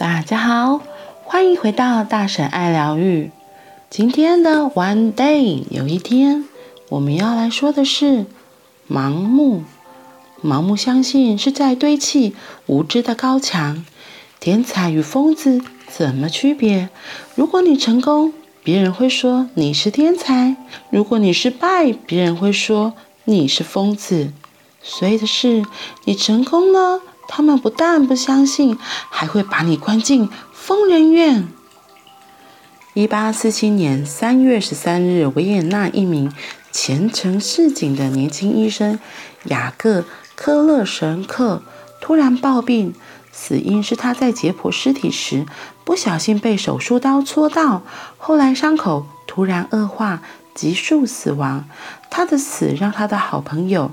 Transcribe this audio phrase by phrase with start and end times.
[0.00, 0.80] 大家好，
[1.24, 3.30] 欢迎回到大婶爱疗愈。
[3.90, 6.46] 今天的 One Day 有一天，
[6.88, 8.24] 我们要来说的是
[8.88, 9.62] 盲目。
[10.42, 12.34] 盲目相信是在堆砌
[12.64, 13.84] 无知的高墙。
[14.40, 16.88] 天才与疯子怎么区别？
[17.34, 18.32] 如果你成功，
[18.64, 20.56] 别人会说你是天才；
[20.88, 22.94] 如果你失败，别人会说
[23.24, 24.32] 你是疯子。
[24.82, 25.62] 所以的是，
[26.06, 27.02] 你成功了。
[27.32, 28.76] 他们不但不相信，
[29.08, 31.46] 还会把你关进疯人院。
[32.92, 36.32] 一八四七年三月十三日，维也纳一名
[36.72, 38.98] 前程似锦的年轻医生
[39.44, 40.00] 雅各·
[40.34, 41.62] 科勒神克
[42.00, 42.92] 突然暴病，
[43.30, 45.46] 死因是他在解剖尸体时
[45.84, 47.82] 不小心被手术刀戳到，
[48.18, 50.20] 后来伤口突然恶化，
[50.52, 51.64] 急速死亡。
[52.10, 53.92] 他的死让他的好朋友。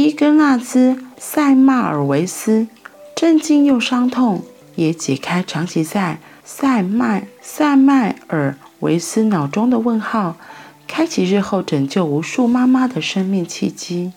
[0.00, 2.68] 伊根纳兹·塞麦尔维斯
[3.16, 4.44] 震惊又伤痛，
[4.76, 10.36] 也解开长期在塞麦塞麦尔维斯脑中的问号，
[10.86, 14.12] 开启日后拯救无数妈妈的生命契机。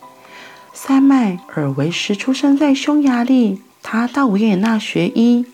[0.71, 5.47] 塞麦尔维斯出生在匈牙利，他到维也纳学医，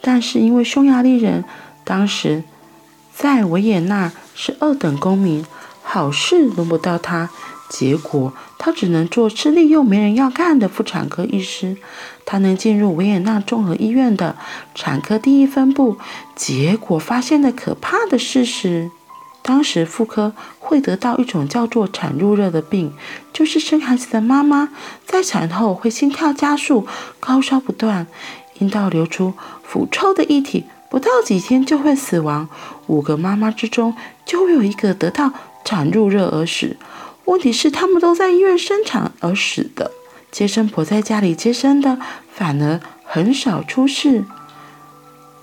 [0.00, 1.44] 但是因为匈牙利人
[1.84, 2.42] 当时
[3.14, 5.44] 在维也纳是二等公民，
[5.82, 7.28] 好事轮不到他。
[7.68, 11.76] 结果，他只能做吃力又没人要干的妇产科医师。
[12.24, 14.36] 他能进入维也纳综合医院的
[14.74, 15.96] 产科第一分部，
[16.34, 18.90] 结果发现了可怕的事实：
[19.42, 22.92] 当时妇科会得到一种叫做产褥热的病，
[23.32, 24.70] 就是生孩子的妈妈
[25.04, 26.86] 在产后会心跳加速、
[27.20, 28.06] 高烧不断，
[28.58, 32.48] 阴道流出腐臭的液体，不到几天就会死亡。
[32.88, 35.32] 五个妈妈之中就会有一个得到
[35.64, 36.76] 产褥热而死。
[37.26, 39.90] 问题是，他们都在医院生产而死的，
[40.30, 41.98] 接生婆在家里接生的
[42.32, 44.24] 反而很少出事。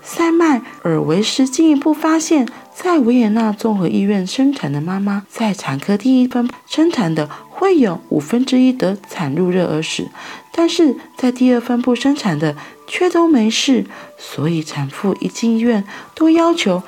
[0.02, 10.08] 塞麦尔维斯进一步发现，在维也纳综合医院生产的妈妈，在产科第一分生产的会有五分之一得产褥热而死，
[10.52, 12.54] 但是在第二分部生产的
[12.86, 13.86] 却都没事。
[14.18, 16.82] 所以产妇一进医院都要求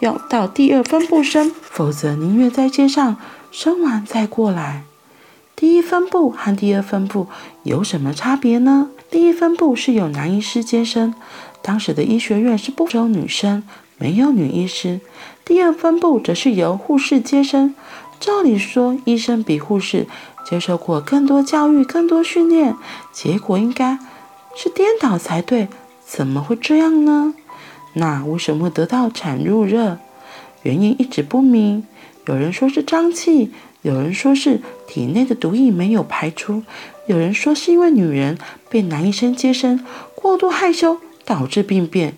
[0.00, 3.16] 要到第二分部生，否则宁愿在街上。
[3.50, 4.84] 生完再过来。
[5.56, 7.26] 第一分部和第二分部
[7.64, 8.90] 有什么差别呢？
[9.10, 11.14] 第一分部是由男医师接生，
[11.60, 13.62] 当时的医学院是不收女生，
[13.98, 15.00] 没有女医师。
[15.44, 17.74] 第二分部则是由护士接生。
[18.18, 20.06] 照理说，医生比护士
[20.48, 22.76] 接受过更多教育、更多训练，
[23.12, 23.98] 结果应该
[24.54, 25.68] 是颠倒才对，
[26.06, 27.34] 怎么会这样呢？
[27.94, 29.98] 那为什么得到产褥热？
[30.62, 31.86] 原因一直不明。
[32.30, 33.50] 有人说是胀气，
[33.82, 36.62] 有人说是体内的毒液没有排出，
[37.08, 42.14] 有人说是因为女人被男医生接生过度害羞导致病变。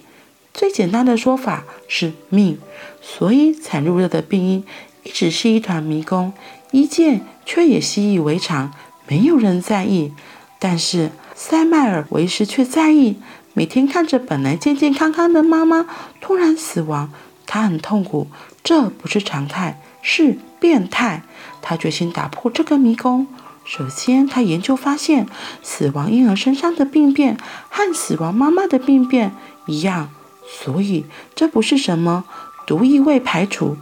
[0.52, 2.58] 最简单的说法是命，
[3.00, 4.62] 所以产褥热的病因
[5.02, 6.34] 一直是一团迷宫，
[6.72, 8.70] 医界却也习以为常，
[9.08, 10.12] 没有人在意。
[10.58, 13.16] 但是塞麦尔维斯却在意，
[13.54, 15.86] 每天看着本来健健康康的妈妈
[16.20, 17.10] 突然死亡，
[17.46, 18.26] 他很痛苦，
[18.62, 19.80] 这不是常态。
[20.02, 21.22] 是变态，
[21.62, 23.26] 他决心打破这个迷宫。
[23.64, 25.26] 首先，他研究发现，
[25.62, 27.38] 死亡婴儿身上的病变
[27.70, 29.32] 和死亡妈妈的病变
[29.66, 30.10] 一样，
[30.44, 32.24] 所以这不是什么
[32.66, 33.76] 毒液未排除，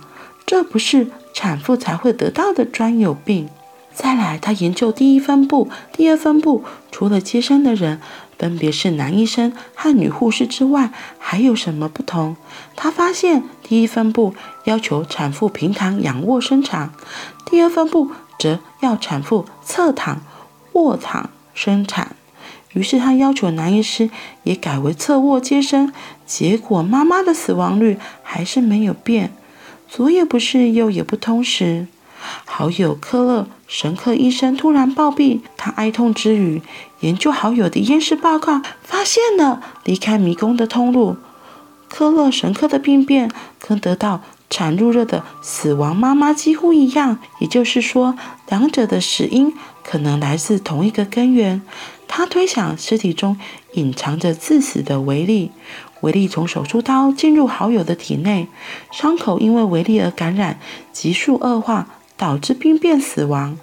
[0.45, 3.49] 这不是产妇才会得到的专有病。
[3.93, 8.01] 再来，他研究第一分部、第二分部，除了接生的人。
[8.39, 12.37] 分别是男医生和女护士之外，还有什么不同？
[12.75, 14.35] 他发现第一分部
[14.65, 16.91] 要求产妇平躺仰卧生产，
[17.45, 20.23] 第二分部则要产妇侧躺
[20.73, 22.17] 卧躺生产。
[22.73, 24.09] 于是他要求男医师
[24.45, 25.93] 也改为侧卧接生，
[26.25, 29.35] 结果妈妈的死亡率还是没有变。
[29.87, 31.87] 左也不是，右也不通时。
[32.47, 36.61] 好友科勒神科医生突然暴毙，他哀痛之余，
[36.99, 41.17] 研究好友的验尸报告，发现了离开迷宫的通路。
[41.89, 43.31] 科勒神科的病变
[43.61, 48.17] 跟得到产褥热的死亡妈妈几乎一样，也就是说，
[48.49, 51.63] 两者的死因可能来自同一个根源。
[52.09, 53.39] 他推想尸体中
[53.75, 55.53] 隐藏着致死的微粒，
[56.01, 58.49] 微粒从手术刀进入好友的体内，
[58.91, 60.59] 伤口因为维利而感染，
[60.93, 61.87] 急速恶化。
[62.21, 63.57] 导致病变死亡。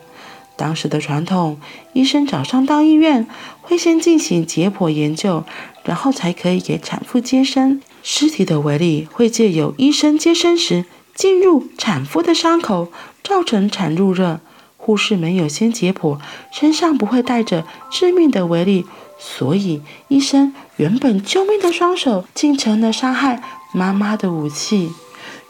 [0.55, 1.59] 当时的传统，
[1.93, 3.27] 医生早上到医院
[3.61, 5.43] 会先进行解剖研究，
[5.83, 7.79] 然后才可以给产妇接生。
[8.01, 12.91] 尸体的威力会借由医生接生时进入产妇的伤口，
[13.23, 14.39] 造成产褥热。
[14.77, 16.17] 护士没有先解剖，
[16.51, 18.85] 身上不会带着致命的威力，
[19.19, 23.43] 所以医生原本救命的双手竟成了杀害
[23.73, 24.89] 妈妈的武器。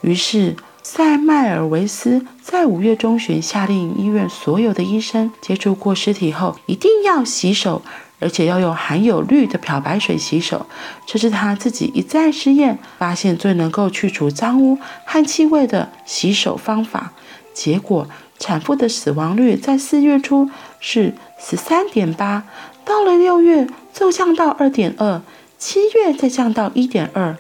[0.02, 0.58] 于是
[0.90, 7.82] 塞麦尔维斯在五月中旬下令医院所有的医生接触过尸体后一定要洗手。
[8.20, 10.66] 而且要用含有氯的漂白水洗手，
[11.06, 17.12] 这是他自己一再试验发现最能够去除脏污和气味的洗手方法。
[17.54, 18.08] 结果，
[18.40, 20.50] 产妇的死亡率在四月初
[20.80, 22.46] 是十三点八，
[22.86, 25.22] 到了六月骤降到二点二，
[25.60, 27.38] 七月再降到一点二，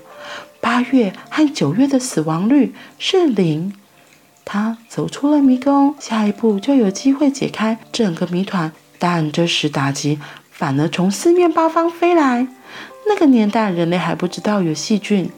[0.68, 3.74] 八月和九月的死亡率是零。
[4.44, 8.74] 他走出了迷宫，下一步就有机会解开整个谜团。
[9.00, 10.19] 但这时打击。
[10.52, 12.46] 反而从四面八方飞来。
[13.08, 15.31] 那个年代，人类还不知道有细菌，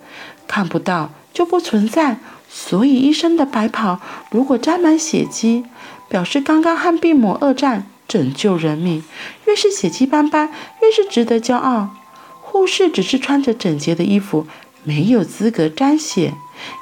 [0.47, 2.17] 看不到就不存在。
[2.49, 3.99] 所以，医生的白袍
[4.31, 5.63] 如果沾满血迹，
[6.07, 9.03] 表示刚刚和病魔恶战，拯救人命。
[9.45, 10.49] 越是血迹斑斑，
[10.81, 11.89] 越是值得骄傲。
[12.41, 14.47] 护士只是穿着整洁的衣服，
[14.89, 16.33] 没有资格沾血。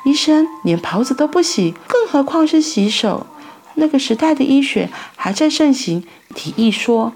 [0.06, 3.27] 医生连袍子都不洗，更何况是洗手？
[3.75, 7.12] 那个时代的医学还在盛行体液说。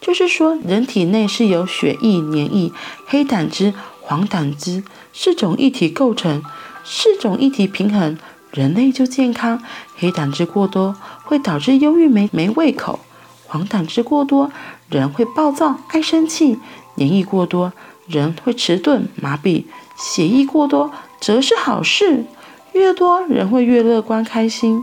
[0.00, 2.72] 就是说，人体内是由血液、粘液、
[3.06, 4.82] 黑胆汁、黄胆汁
[5.12, 6.42] 四种液体构成，
[6.86, 8.16] 四种液体平衡，
[8.50, 9.62] 人类就健康。
[9.98, 12.98] 黑胆汁过多会导致忧郁、没没胃口；
[13.46, 14.50] 黄胆汁过多，
[14.88, 16.56] 人会暴躁、爱生气；
[16.96, 17.74] 粘液过多，
[18.06, 19.64] 人会迟钝、麻痹；
[20.00, 22.24] 血液过多则是好事，
[22.72, 24.82] 越多人会越乐观、开心。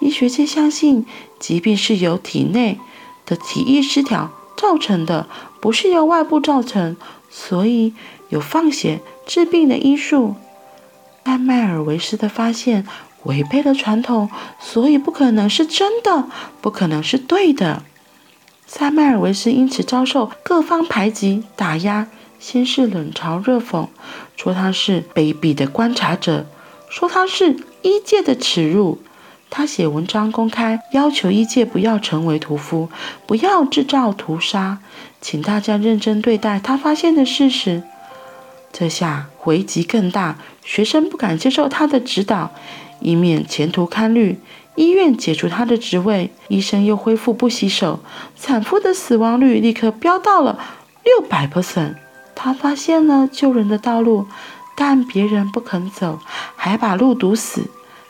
[0.00, 1.06] 医学界相信，
[1.38, 2.78] 疾病是由体内
[3.24, 4.30] 的体液失调。
[4.56, 5.26] 造成的
[5.58, 6.94] 不是由外部造成，
[7.30, 7.94] 所以
[8.28, 10.34] 有放血治病的医术。
[11.24, 12.86] 塞麦尔维斯的发现
[13.22, 16.28] 违背了传统，所以不可能是真的，
[16.60, 17.82] 不可能是对的。
[18.66, 22.08] 塞麦尔维斯因此遭受各方排挤打压，
[22.40, 23.86] 先是冷嘲热讽，
[24.36, 26.46] 说他是卑鄙的观察者，
[26.88, 29.00] 说他是医界的耻辱。
[29.52, 32.88] 他写文章公开要求医界不要成为屠夫，
[33.26, 34.78] 不要制造屠杀，
[35.20, 37.82] 请大家认真对待他发现的事实。
[38.72, 42.52] 这下回击更大，学生不敢接受他的指导，
[43.00, 44.38] 以免前途堪虑。
[44.76, 47.98] 医院解除他的职位，医生又恢复不洗手，
[48.38, 50.58] 产妇的死亡率立刻飙到了
[51.02, 51.96] 六百 percent。
[52.42, 54.26] 他发现了救人的道路，
[54.74, 56.20] 但别人不肯走，
[56.56, 57.66] 还把路堵死。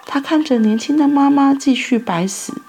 [0.06, 2.62] 他看着年轻的妈妈继续白死，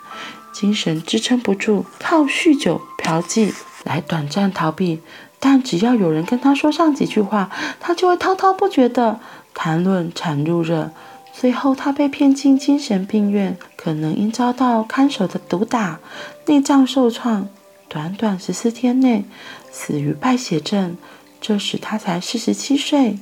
[0.52, 3.54] 精神支撑不住，靠酗酒、嫖妓
[3.84, 5.02] 来短暂逃避。
[5.40, 9.20] 但只要有人跟他说上几句话，他就会滔滔不绝地
[9.54, 10.90] 谈论产褥热。
[11.32, 16.00] 最后，他被骗进精神病院，可能因遭到看守的毒打，
[16.48, 17.48] 内脏受创，
[17.88, 19.26] 短短十四天内
[19.72, 20.98] 死于败血症。
[21.42, 23.18] 这时他才四十七岁。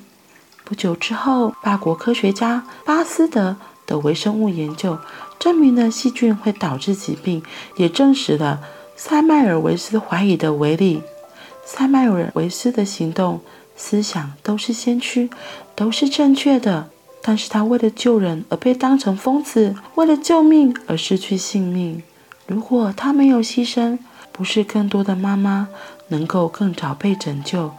[0.63, 3.55] 不久之后，法国科学家巴斯德。
[3.89, 4.99] 的微生物研究
[5.39, 7.41] 证明了细菌会导致疾病，
[7.75, 8.61] 也证实了
[8.95, 11.01] 塞麦尔维斯怀疑的威力。
[11.65, 13.41] 塞麦尔维斯的行动、
[13.75, 15.31] 思想都是先驱，
[15.73, 16.91] 都是正确的。
[17.23, 22.03] 但是他为了救人而被当成疯子，为了救命而失去性命。
[22.45, 23.97] 如果他没有牺牲，
[24.31, 25.67] 不是更多的妈妈
[26.09, 27.71] 能够更早被拯救，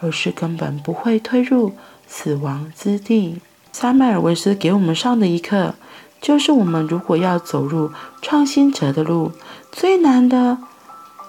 [0.00, 1.72] 而是根本不会推入
[2.06, 3.40] 死亡之地。
[3.72, 5.74] 萨麦尔维斯给我们上的一课，
[6.20, 7.90] 就是我们如果要走入
[8.22, 9.32] 创新者的路，
[9.72, 10.58] 最难的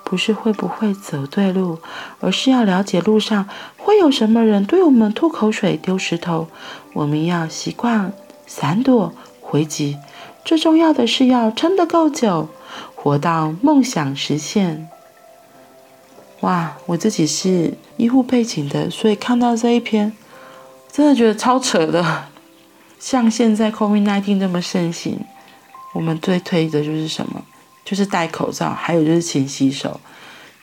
[0.04, 1.80] 不是会不会走对路，
[2.20, 6.48] 而是要了解路上会有什么人对我们吐口水、丢石头。
[6.94, 8.14] 我们要习惯
[8.46, 9.98] 闪躲、回击，
[10.46, 12.48] 最重要的是要撑得够久，
[12.94, 14.88] 活到梦想实现。
[16.46, 20.14] 哇，我自己是医护背景的，所以看到这一篇，
[20.92, 22.26] 真的觉得超扯的。
[23.00, 25.18] 像现在 COVID-19 这么盛行，
[25.96, 27.44] 我们最推的就是什么？
[27.84, 30.00] 就是戴口罩，还有就是勤洗手。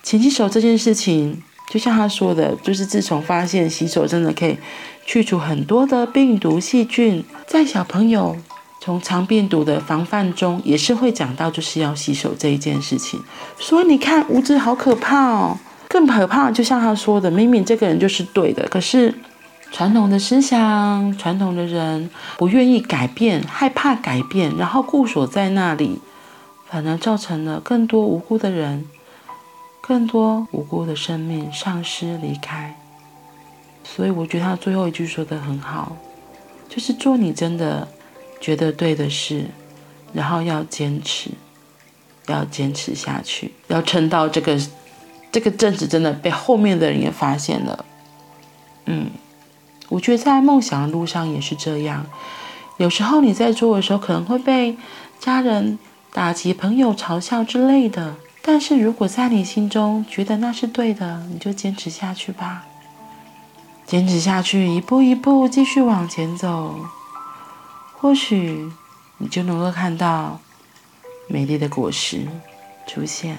[0.04, 4.56] 勤洗手这件事情，就像他说的，就是自从发现洗手真的可以
[5.04, 8.36] 去除很多的病毒细菌，在小朋友
[8.80, 13.20] 从肠病毒的防范中，也是会讲到就是要洗手这一件事情。
[13.58, 15.58] 所以你看，无知好可怕哦！
[15.92, 19.14] 更可怕，就像他说的，明明这个人就是对的，可是。
[19.74, 25.98] 传统的思想，传统的人不愿意改变，害怕改变，然后固守在那里，
[26.68, 28.84] 反而造成了更多无辜的人，
[29.80, 32.76] 更多无辜的生命丧失离开。
[33.82, 35.96] 所以我觉得他最后一句说得很好，
[36.68, 37.88] 就是做你真的
[38.42, 39.46] 觉得对的事，
[40.12, 41.30] 然后要坚持。
[42.26, 44.60] 要坚持下去，要撑到这个
[45.32, 47.84] 这个阵子真的被后面的人也发现了。
[48.84, 49.10] 嗯，
[49.88, 52.06] 我觉得在梦想的路上也是这样。
[52.76, 54.76] 有时候你在做的时候，可能会被
[55.18, 55.78] 家人
[56.12, 58.14] 打击、朋友嘲笑之类的。
[58.42, 62.66] 但是如果在你心中觉得那是对的，你就坚持下去吧。
[63.86, 66.74] 坚持下去，一步一步继续往前走，
[67.98, 68.68] 或许
[69.18, 70.40] 你就能够看到
[71.28, 72.26] 美丽的果实
[72.86, 73.38] 出现，